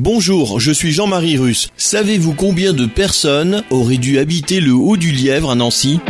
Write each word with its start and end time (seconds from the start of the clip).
Bonjour, 0.00 0.58
je 0.58 0.72
suis 0.72 0.92
Jean-Marie 0.92 1.36
Russe. 1.36 1.68
Savez-vous 1.76 2.34
combien 2.34 2.72
de 2.72 2.86
personnes 2.86 3.62
auraient 3.70 3.98
dû 3.98 4.18
habiter 4.18 4.60
le 4.60 4.72
Haut 4.72 4.96
du 4.96 5.12
Lièvre 5.12 5.50
à 5.50 5.54
Nancy? 5.54 6.00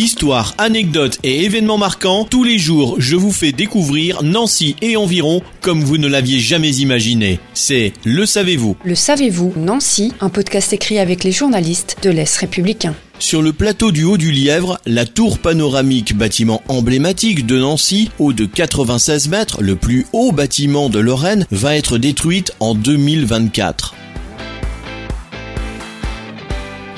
Histoire, 0.00 0.54
anecdotes 0.56 1.18
et 1.24 1.44
événements 1.44 1.76
marquants, 1.76 2.24
tous 2.24 2.42
les 2.42 2.56
jours 2.56 2.96
je 2.98 3.16
vous 3.16 3.32
fais 3.32 3.52
découvrir 3.52 4.22
Nancy 4.22 4.74
et 4.80 4.96
environ 4.96 5.42
comme 5.60 5.84
vous 5.84 5.98
ne 5.98 6.08
l'aviez 6.08 6.38
jamais 6.38 6.74
imaginé. 6.76 7.38
C'est 7.52 7.92
Le 8.06 8.24
Savez-vous 8.24 8.78
Le 8.82 8.94
savez-vous, 8.94 9.52
Nancy, 9.56 10.14
un 10.22 10.30
podcast 10.30 10.72
écrit 10.72 10.98
avec 10.98 11.22
les 11.22 11.32
journalistes 11.32 11.98
de 12.02 12.08
l'Est 12.08 12.34
républicain. 12.38 12.94
Sur 13.18 13.42
le 13.42 13.52
plateau 13.52 13.92
du 13.92 14.04
Haut 14.04 14.16
du 14.16 14.32
Lièvre, 14.32 14.80
la 14.86 15.04
tour 15.04 15.38
panoramique, 15.38 16.16
bâtiment 16.16 16.62
emblématique 16.68 17.44
de 17.44 17.58
Nancy, 17.58 18.10
haut 18.18 18.32
de 18.32 18.46
96 18.46 19.28
mètres, 19.28 19.62
le 19.62 19.76
plus 19.76 20.06
haut 20.14 20.32
bâtiment 20.32 20.88
de 20.88 20.98
Lorraine, 20.98 21.46
va 21.50 21.76
être 21.76 21.98
détruite 21.98 22.52
en 22.60 22.74
2024. 22.74 23.96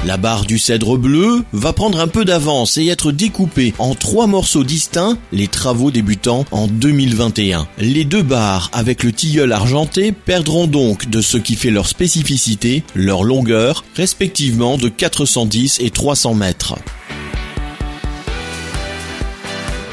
La 0.05 0.17
barre 0.17 0.47
du 0.47 0.59
cèdre 0.59 0.99
bleu 0.99 1.45
va 1.53 1.73
prendre 1.73 2.01
un 2.01 2.09
peu 2.09 2.25
d'avance 2.25 2.77
et 2.77 2.89
être 2.89 3.13
découpée 3.13 3.73
en 3.79 3.95
trois 3.95 4.27
morceaux 4.27 4.65
distincts, 4.65 5.17
les 5.31 5.47
travaux 5.47 5.93
débutant 5.93 6.45
en 6.51 6.67
2021. 6.67 7.69
Les 7.79 8.05
deux 8.05 8.25
barres 8.25 8.69
avec 8.73 9.05
le 9.05 9.13
tilleul 9.13 9.53
argenté 9.53 10.11
perdront 10.11 10.67
donc 10.67 11.09
de 11.09 11.21
ce 11.21 11.39
qui 11.39 11.55
fait 11.55 11.71
leur 11.71 11.87
spécificité, 11.87 12.83
leur 12.97 13.23
longueur, 13.23 13.85
respectivement 13.95 14.77
de 14.77 14.89
410 14.89 15.79
et 15.81 15.91
300 15.91 16.35
mètres. 16.35 16.75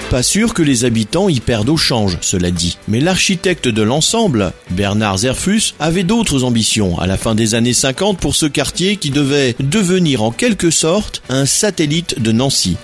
Pas 0.10 0.24
sûr 0.24 0.56
que 0.56 0.64
les 0.64 0.86
habitants 0.86 1.30
y 1.30 1.40
perdent 1.40 1.70
au 1.70 1.78
change, 1.78 2.18
cela 2.22 2.50
dit. 2.50 2.80
Mais 2.88 3.00
l'architecte 3.00 3.68
de 3.68 3.84
l'ensemble, 3.84 4.54
Bernard 4.72 5.20
Zerfus, 5.20 5.76
avait 5.80 6.02
d'autres 6.02 6.44
ambitions 6.44 6.98
à 6.98 7.06
la 7.06 7.16
fin 7.16 7.36
des 7.36 7.54
années 7.54 7.76
50 7.76 8.18
pour 8.18 8.36
ce 8.36 8.48
quartier 8.48 8.98
qui 8.98 9.12
devait 9.12 9.56
devenir 9.60 10.24
en 10.24 10.32
quelque 10.32 10.72
sorte 10.72 11.22
un 11.30 11.46
satellite 11.46 12.20
de 12.20 12.32
Nancy. 12.32 12.76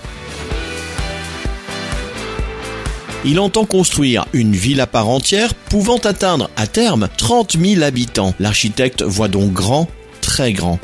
Il 3.24 3.40
entend 3.40 3.64
construire 3.64 4.26
une 4.32 4.54
ville 4.54 4.80
à 4.80 4.86
part 4.86 5.08
entière 5.08 5.54
pouvant 5.54 5.98
atteindre 5.98 6.48
à 6.54 6.68
terme 6.68 7.08
30 7.18 7.56
000 7.60 7.82
habitants. 7.82 8.34
L'architecte 8.38 9.02
voit 9.02 9.26
donc 9.26 9.52
grand, 9.52 9.88
très 10.20 10.52
grand. 10.52 10.78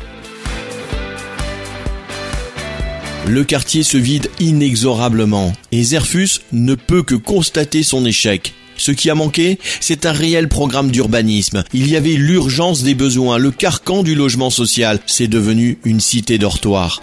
Le 3.26 3.44
quartier 3.44 3.84
se 3.84 3.96
vide 3.96 4.28
inexorablement 4.40 5.52
et 5.70 5.82
Zerfus 5.82 6.40
ne 6.52 6.74
peut 6.74 7.04
que 7.04 7.14
constater 7.14 7.84
son 7.84 8.04
échec. 8.04 8.52
Ce 8.76 8.90
qui 8.90 9.10
a 9.10 9.14
manqué, 9.14 9.60
c'est 9.80 10.06
un 10.06 10.12
réel 10.12 10.48
programme 10.48 10.90
d'urbanisme. 10.90 11.62
Il 11.72 11.88
y 11.88 11.96
avait 11.96 12.14
l'urgence 12.14 12.82
des 12.82 12.94
besoins, 12.94 13.38
le 13.38 13.52
carcan 13.52 14.02
du 14.02 14.16
logement 14.16 14.50
social. 14.50 14.98
C'est 15.06 15.28
devenu 15.28 15.78
une 15.84 16.00
cité 16.00 16.36
dortoir. 16.36 17.02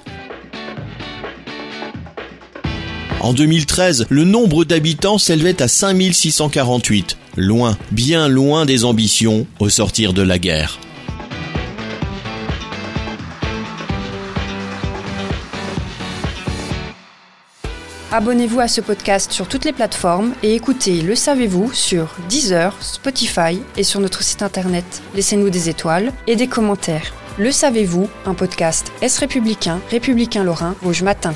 En 3.22 3.34
2013, 3.34 4.07
le 4.09 4.24
nombre 4.25 4.66
d'habitants 4.66 5.18
s'élevait 5.18 5.62
à 5.62 5.68
5648. 5.69 7.18
Loin, 7.38 7.78
bien 7.91 8.28
loin 8.28 8.66
des 8.66 8.84
ambitions 8.84 9.47
au 9.59 9.69
sortir 9.69 10.13
de 10.13 10.22
la 10.22 10.38
guerre. 10.38 10.80
Abonnez-vous 18.12 18.59
à 18.59 18.68
ce 18.68 18.81
podcast 18.81 19.31
sur 19.31 19.47
toutes 19.47 19.66
les 19.66 19.72
plateformes 19.72 20.34
et 20.42 20.56
écoutez 20.56 21.02
Le 21.03 21.14
Savez-vous 21.14 21.72
sur 21.74 22.16
Deezer, 22.28 22.75
Spotify 22.81 23.62
et 23.78 23.84
sur 23.84 24.00
notre 24.00 24.24
site 24.24 24.42
internet. 24.42 25.03
Laissez-nous 25.14 25.52
des 25.52 25.70
étoiles 25.70 26.12
et 26.25 26.36
des 26.36 26.48
commentaires. 26.48 27.14
Le 27.38 27.52
Savez-vous, 27.52 28.09
un 28.25 28.34
podcast 28.34 28.92
Est 29.03 29.16
républicain, 29.19 29.80
républicain 29.92 30.44
lorrain, 30.44 30.75
Rouge 30.81 31.03
Matin. 31.03 31.36